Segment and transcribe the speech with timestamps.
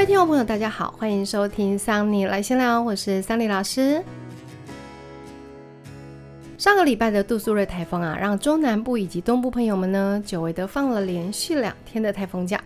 [0.00, 4.02] 各位听众朋友，大家好，欢迎收听桑尼来闲聊，我是桑尼老师。
[6.56, 12.58] 上个礼拜的杜苏芮台风啊，让中南部以及东部朋友们呢，久违的放了连续两天的台风假。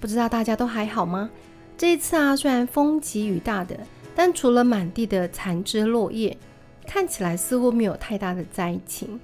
[0.00, 1.30] 不知道大家都还好吗？
[1.76, 3.78] 这一次啊，虽然风急雨大的，
[4.16, 6.36] 但除了满地的残枝落叶，
[6.84, 9.20] 看起来似乎没有太大的灾情。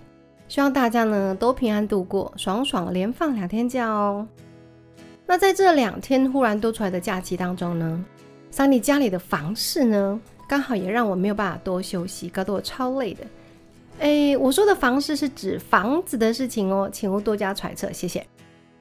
[0.46, 4.24] 希望大家呢都平安度过，爽爽连放两天假哦。
[5.27, 8.05] 那在这两天忽然多出来的假期当中呢，
[8.51, 13.24] 桑尼家里的房事呢，刚好也让我没有办法多休息，搞得我超累的。
[14.01, 18.24] 哎，我说的房事是指房子的事情哦，请勿多加揣测，谢谢。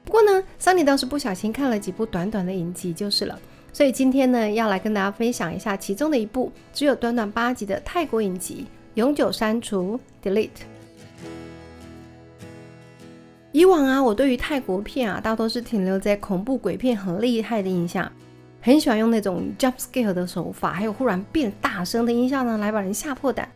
[0.04, 3.38] 不过呢，桑尼倒是不小心看了几部短短的影集就是了，
[3.72, 10.73] 所以今天呢，要来跟大家分享一下其中的一部只有短短八集的泰国影集《永久删除》（Delete）。
[13.54, 18.10] 以往啊，我对于泰国片啊，大多是停留在恐怖鬼片很厉害的印象，
[18.60, 23.48] 很喜欢用那种 jump scare 的手法，还有忽然变大声的音效呢，来把人吓破胆，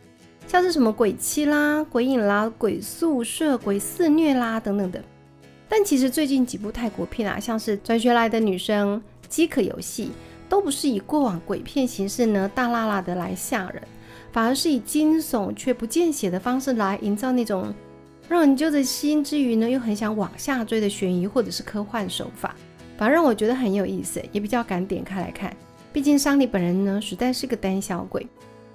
[0.47, 5.03] 像是什么鬼妻啦、鬼影啦、鬼宿舍、鬼肆虐啦等等的。
[5.67, 10.11] 但其实最近几部泰国片啊，像是转学来的女生、饥渴游戏，
[10.47, 13.83] 都不是以过往鬼片形式呢，大辣辣的来吓人，
[14.31, 17.73] 反而是以惊悚却不见血的方式来营造那种。
[18.29, 22.55] 让人揪着心之余呢，又很想往下追的悬疑或者是科幻手法，
[22.95, 25.51] 反而让我觉得很有意思，也比较敢点开来看。
[25.91, 28.27] 毕竟桑尼本人呢，实在是个胆小鬼，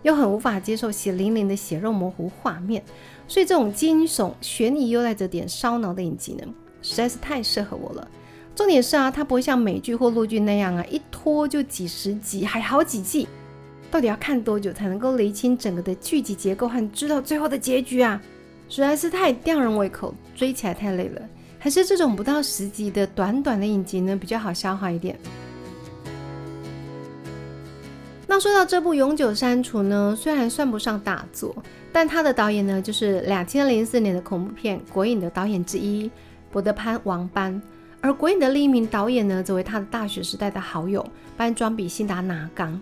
[0.03, 2.83] 又很无法接受血淋淋的血肉模糊画面，
[3.29, 6.45] 所以这种惊悚悬疑又带着点烧脑的影集呢，
[6.83, 8.09] 实在是太适合我了。
[8.57, 13.29] 重点是啊，它不会像美剧或陆剧那样啊，一拖就几十集，还好几季，
[13.89, 18.21] 到底要看多久才能够理清整个的剧集结构和知道最后的结局啊？
[18.69, 21.23] 实在是太吊人胃口，追起来太累了。
[21.59, 25.19] 还是这种不到十集的短短的影集呢，比较好消化一点。
[28.27, 31.55] 那说到这部《永久删除》呢，虽然算不上大作，
[31.93, 36.11] 但它的导演呢，就是两千零四年的恐怖片《鬼影》的导演之一
[36.51, 37.63] 博德潘王班，
[38.01, 42.81] 而《鬼影》的另一名导演呢，则为他的大学时代的好友班庄比辛达拿冈。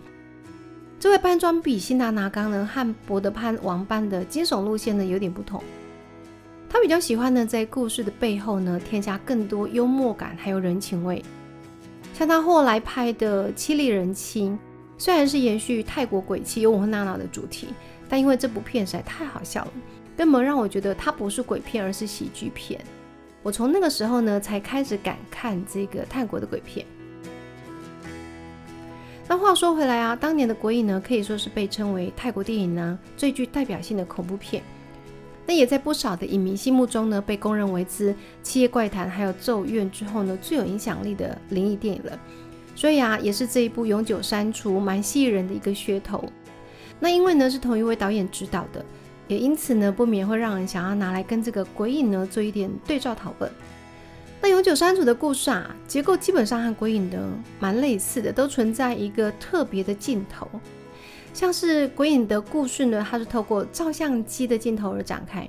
[1.03, 5.61] 这位搬砖比辛达拿冈呢，和博德潘王班的惊悚路线呢有点不同。
[6.71, 11.21] 他比较喜欢呢，在故事的背后呢，添加更多幽默感，还有人情味。
[12.15, 14.43] 像他后来拍的《凄厉人妻》，
[14.97, 17.75] 虽然是延续泰国鬼气幽默闹闹的主题，
[18.09, 19.73] 但因为这部片实在太好笑了，
[20.17, 22.81] 根本让我觉得它不是鬼片，而是喜剧片。
[23.43, 26.87] 我从那个时候呢，才开始敢看这个泰国的鬼片。
[29.33, 34.63] 那话说回来啊，当年的《鬼影》呢，可以说是被称为泰国电影呢最具代表性的恐怖片。
[35.47, 42.21] 那也在不少的影迷心目中呢，被公认为自《七夜怪谈》还有《咒怨》之后呢，最有影响力的灵异电影了。
[42.75, 46.23] 所以啊，也是这一部永久删除蛮吸引人的一个噱头。
[47.01, 48.85] 那因为呢是同一位导演指导的，
[49.29, 53.51] 也因此呢不免会让人想要拿来跟这个《鬼影》呢做一点对照讨论。
[54.45, 57.31] 那永久删除的故事啊，结构基本上和鬼影的
[57.61, 60.49] 蛮类似的，都存在一个特别的镜头，
[61.33, 65.49] 像是鬼影的故事呢，它是透过照相机的镜头而展开，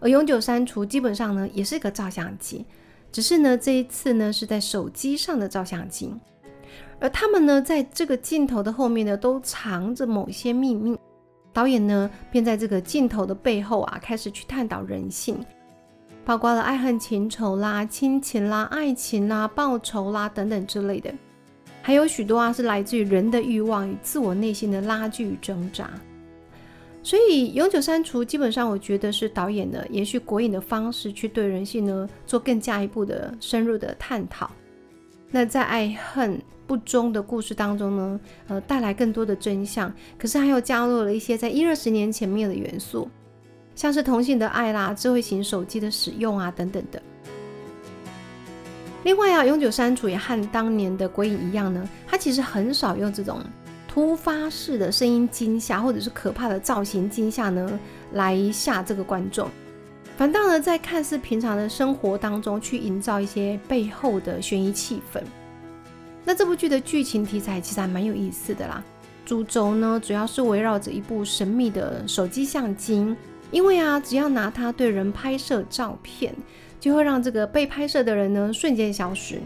[0.00, 2.66] 而永久删除基本上呢也是一个照相机，
[3.12, 6.12] 只是呢这一次呢是在手机上的照相机，
[6.98, 10.98] 而他们呢在这个镜头的后面呢都藏着某些秘密，
[11.52, 15.38] 导演呢便在这个镜头的背后啊开始去探讨人性。
[16.24, 21.12] 包括了爱恨情仇啦、亲情啦、爱情啦、报仇啦等等之类的，
[21.82, 25.90] 还有许多啊是来自于人的欲望与自我内心的拉锯与挣扎。
[27.02, 34.48] 所以永久删除基本上我觉得是导演的延续国影的方式去对人性呢做更加一步的深入的探讨。
[35.28, 43.10] 那在爱恨不忠的故事当中呢，呃带来更多的真相，可是还有加入了一些在一二十年前面的元素。
[43.74, 47.02] 像是同性的爱啦、智慧型手机的使用啊等等的。
[49.04, 53.40] 另外啊，永久删除也和当年的鬼影一样呢，它其实很少用这种
[53.88, 57.80] 突发式的声音惊吓或者是可怕的造型惊吓呢
[58.12, 59.48] 来吓这个观众，
[60.16, 65.20] 反倒呢在看似平常的生活当中去营造一些背后的悬疑气氛。
[66.24, 68.84] 那这部剧的剧情题材其实还蛮有意思的啦，
[69.24, 73.16] 主轴呢主要是围绕着一部神秘的手机相机。
[73.52, 76.34] 因为啊，只要拿它对人拍摄照片，
[76.80, 79.38] 就会让这个被拍摄的人呢瞬间消失。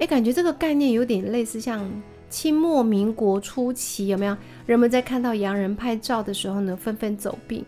[0.00, 1.90] 哎，感觉这个概念有点类似像
[2.28, 4.36] 清末民国初期，有没有
[4.66, 7.64] 人们在看到洋人拍照的时候呢，纷纷走避？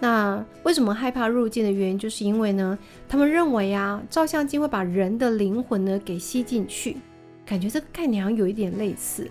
[0.00, 6.96] 那为什么害怕入境的原因，就是因为呢，他们认为啊，照相机会把人的灵魂呢给吸进去，
[7.44, 9.30] 感觉这个概念好像有一点类似。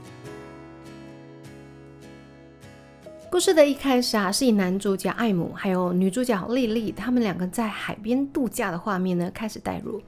[3.32, 10.02] 故事的一开始啊，是以男主角艾姆还有女主角莉莉他们两个在海边度假的画面呢开始带入。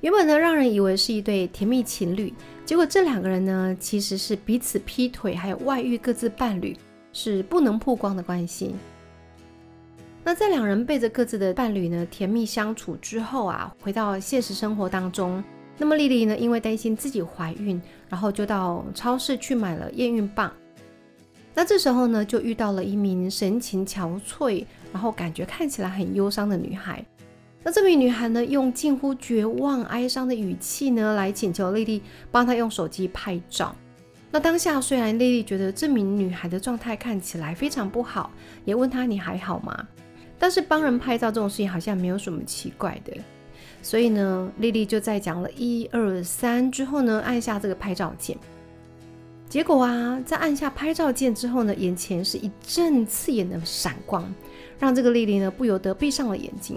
[0.00, 2.32] 原本呢，让人以为是一对甜蜜情侣，
[2.64, 6.74] 结果这两个人呢，其实是彼此劈腿还有外遇各自伴侣，
[7.12, 8.74] 是不能曝光的关系。
[10.24, 15.44] 那在两人背着各自的伴侣呢，甜蜜相处之后啊，回到现实生活当中，
[15.76, 20.50] 那么莉莉呢，因为担心自己怀孕，然后就到超市去买了验孕棒。
[21.54, 27.04] 那这时候呢，就遇到了一名神情憔悴，然后感觉看起来很忧伤的女孩。
[27.62, 33.74] 那这名女孩呢，用近乎绝望、哀伤的语气呢，来请求丽丽帮她用手机拍照。
[34.30, 38.30] 那当下虽然丽丽觉得这名女孩的状态看起来非常不好，
[38.64, 39.86] 也问她你还好吗？
[40.38, 43.16] 但是帮人拍照这种事情好像没有什么奇怪的，
[43.80, 48.36] 所以呢，丽丽就在讲了一二三之后呢，按下这个拍照键。
[49.54, 54.34] 结果啊，在按下拍照键之后呢，眼前是一阵刺眼的闪光，
[54.80, 56.76] 让这个丽丽呢不由得闭上了眼睛。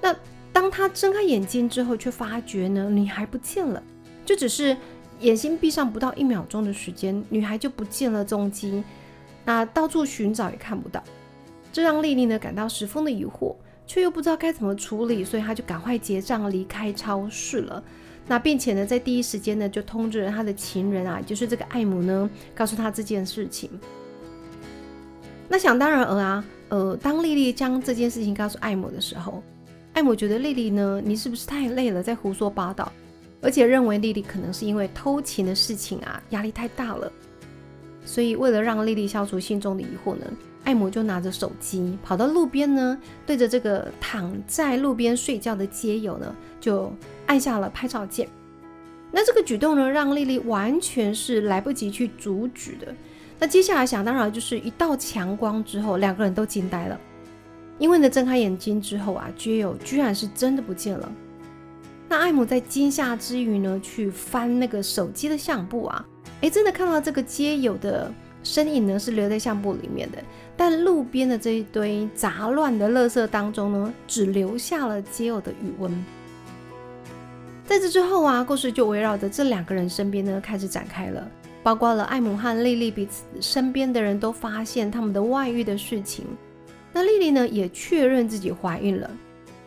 [0.00, 0.14] 那
[0.52, 3.82] 当她睁开眼睛之后，却发觉呢女孩不见了，
[4.24, 4.76] 就只是
[5.18, 8.84] 眼睛闭上不到一秒钟的时间，女孩就不见了踪迹。
[9.44, 11.02] 那到处寻找也看不到，
[11.72, 13.56] 这让丽丽呢感到十分的疑惑，
[13.88, 17.82] 却又不知道该怎么处理，所以她就赶快结账离开超市了。
[18.26, 23.68] 那并且呢，在第一时间呢，就通知了他的情人啊，就是这个艾姆呢，告诉他这件事情。
[25.48, 29.42] 那想当然而啊，呃，当丽丽将这件事情告诉艾姆的时候，
[29.92, 32.90] 艾姆觉得丽丽呢，你是不是太累了，在胡说八道？
[33.42, 37.12] 而且认为丽丽可能是因为偷情的事情啊，压力太大了。
[38.04, 40.24] 所以为了让丽丽消除心中的疑惑呢，
[40.64, 46.92] 艾姆就拿着手机跑到路边呢，对着这个躺在路边睡觉的街友呢，就。
[47.24, 48.28] 按下了拍照键，
[49.10, 52.94] 那这个举动呢，让丽丽完全是来不及去阻止的。
[53.38, 57.00] 那接下来想当然就是一道强光之后，两个人都惊呆了，
[57.78, 61.10] 因为呢睁开眼睛之后啊，街友居然是真的不见了。
[62.06, 66.04] 那艾姆在惊吓之余呢，去翻那个手机的相簿啊，
[66.42, 68.12] 诶，真的看到这个街友的
[68.42, 70.18] 身影呢是留在相簿里面的，
[70.56, 76.04] 但路边的这一堆杂乱的垃圾当中呢，只留下了街友的余温。
[77.64, 81.26] 在这之后啊，故事就围绕着这两个人身边呢开始展开了，
[81.62, 86.26] 包括了艾姆和莉莉彼此身边的人都发现他们的外遇的事情。
[86.92, 89.10] 那莉莉呢也确认自己怀孕了，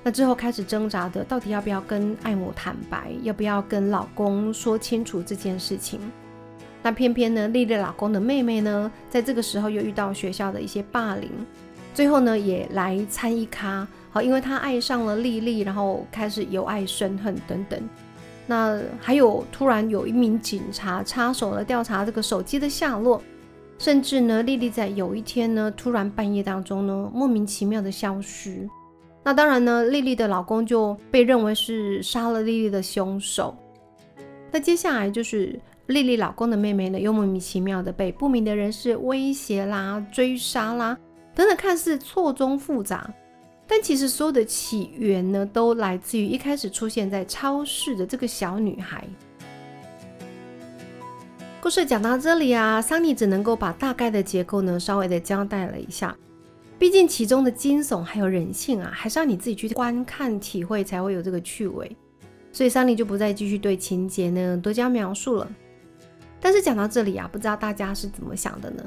[0.03, 5.99] 那之后开始挣扎的，到底要不要跟艾姆坦白，要不要跟老公说清楚这件事情？
[6.85, 11.31] 那偏偏呢，莉莉老公的妹妹呢，在这个时候又遇到学校的一些霸凌，
[11.95, 13.87] 最后呢也来参一咖。
[14.11, 17.89] 好，因为她爱上了丽丽，然后开始由爱生恨等等。
[18.45, 23.19] 那还有突然有一名警察插手了调查这个手机的下落，
[23.79, 28.69] 甚至呢，丽丽在有一天呢，突然半夜当中呢，莫名其妙的消失。
[29.23, 33.57] 那当然呢，丽丽的老公就被认为是杀了丽丽的凶手。
[34.51, 40.97] 那接下来就是丽丽老公的妹妹呢，又莫名其妙的被不明的人士威胁啦、追杀啦
[41.35, 43.13] 等等，看似错综复杂。
[43.67, 49.03] 但其实所有的起源呢，都来自于一开始出现在超市的这个小女孩。
[51.61, 56.15] 故事讲到这里啊，桑尼只能够把大概的结构呢，稍微的交代了一下。
[56.77, 61.95] 毕竟其中的惊悚还有人性啊，还是要你自己去观看体会才会有这个趣味。
[62.51, 65.49] 所以桑尼就不再继续对情节呢多加描述了。
[66.45, 68.83] 但是讲到这里啊，不知道大家是怎么想的呢？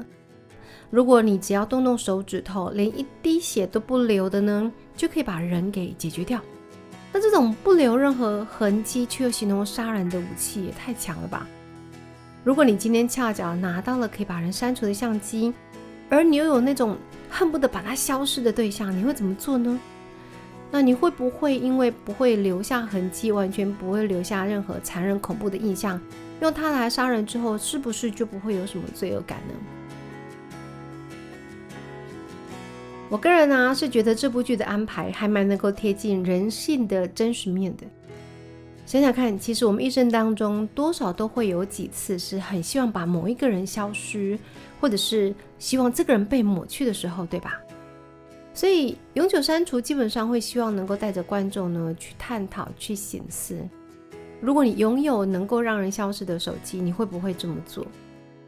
[0.91, 6.41] 如果你只要动动手指头，连一滴血都不流的呢，就可以把人给解决掉。
[7.13, 11.49] 那这种不留任何痕迹却又形同杀人的武器也太强了吧？
[12.45, 15.53] 如果你今天恰巧拿到了可以把人删除的相机，
[16.09, 16.97] 而你又有那种
[17.29, 19.81] 恨不得把它消失的对象，你会怎么做呢？
[20.71, 26.01] 那你会不会因为不会留下痕迹，完全不会留下任何残忍恐怖的印象，
[26.41, 29.55] 用它来杀人之后，是不是就不会有什么罪恶感呢？
[33.11, 37.85] 我个人呢是觉得这部剧的安排还蛮能够贴近人性的真实面的。
[38.85, 44.39] 想想看，其实我们一生当中多少都会有几次是很希望把某一个人消失，
[44.79, 47.59] 或者是希望这个人被抹去的时候，对吧？
[48.59, 53.57] 所以永久删除基本上会希望能够带着观众呢去探讨、去醒思。
[54.41, 57.87] 如果你拥有能够让人消失的手机，你会不会这么做？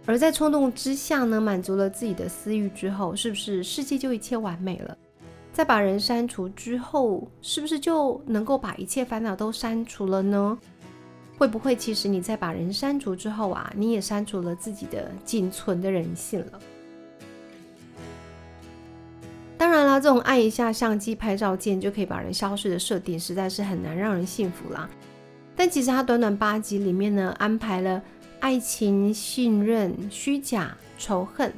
[0.06, 4.98] 而在冲动之下呢，满足了自己的私欲之后，是不是世界就一切完美了？
[5.52, 10.58] 在把人删除之后，是不是就能够把一切烦恼都删除了呢？
[11.38, 16.58] 会不会其实你在把人删除之后啊，你也删除了自己的仅存的人性了？
[20.00, 24.88] 这种按一下相机拍照键就可以把人消失的设定，实在是很难让人信服啦。
[25.54, 28.02] 但其实它短短八集里面呢，安排了
[28.38, 31.52] 爱情、信任、虚假、仇恨、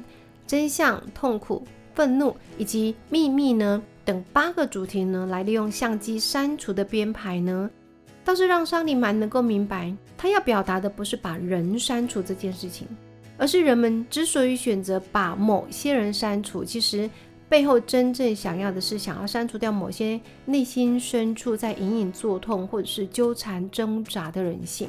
[0.47, 7.71] 真相、痛苦、愤怒以及秘密呢等八个主题呢，来利用相机删除的编排呢，
[8.25, 12.89] 倒是让桑尼蛮能够明白，他要表达的不是把人删除这件事情，
[13.39, 17.09] 而是人们之所以选择把某些人删除，其实。
[17.53, 24.89] 背后真正想要的是想要删除掉某些内心深处在隐隐作痛或者是纠缠挣扎的人性。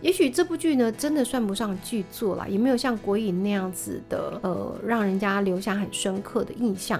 [0.00, 6.98] 也许这部剧呢，真的算不上剧作了，也没有像《国影》那样子的，呃，让人家留下很深刻的印象。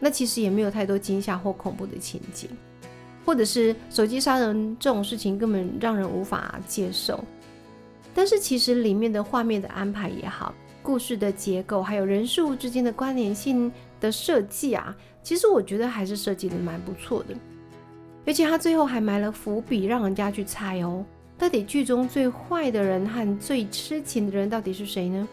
[0.00, 2.50] 那其实也没有太多惊吓或恐怖的情景，
[3.24, 7.22] 或者是手机杀人这种事情根本让人无法接受。
[8.12, 10.52] 但是其实里面的画面的安排也好。
[10.84, 17.34] 故事的结构，还有人事物之间的关联性的设计啊，其实我觉得还是设计的蛮不错的。
[18.26, 21.02] 而且他最后还埋了伏笔，让人家去猜哦，
[21.38, 25.26] 到底剧中最坏的人和最痴情的人到底是谁呢？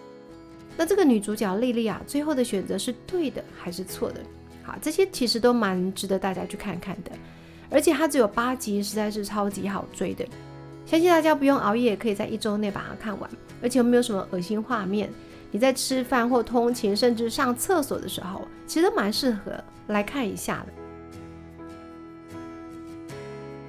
[0.78, 4.22] 那这个女主角莉莉啊最后的选择是对的还是错的？
[4.64, 7.12] 好，这些其实都蛮值得大家去看看的。
[7.70, 10.26] 而且它只有八集，实在是超级好追的，
[10.86, 13.30] 相信大家不用熬夜，可以在一周内把它看完，
[13.62, 15.10] 而且没有什么恶心画面。
[15.52, 19.52] 你在吃饭或通勤，甚至上厕所的时候，其实蛮适合
[19.88, 20.74] 来看一下的。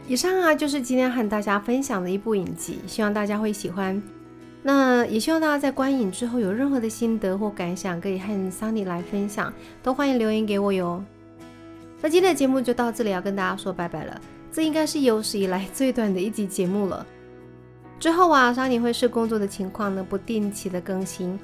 [0.07, 4.03] 以上啊，就是今天和大家分享的一部影集，希望大家会喜欢。
[4.63, 11.03] 那也希望大家在观影之后有任何的心得或感想，可以和 Sunny 来分享，都欢迎留言给我哟。
[12.01, 14.21] 那今天的节目就到这里，要跟大家说拜拜了。
[14.53, 17.07] 这应该是有史以来最短的一集节目了。
[17.99, 21.39] 之后啊，Sunny 会视工作的情况呢，不定期的更新。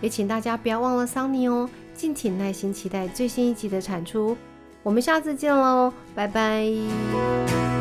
[0.00, 4.36] 也请大家不要忘了桑尼哦，敬请耐心期待最新一集的产出。
[4.82, 7.75] 我们下次见喽，拜拜。